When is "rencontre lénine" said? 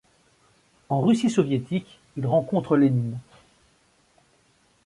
2.25-3.19